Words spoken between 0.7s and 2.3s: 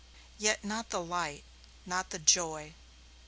the light, not the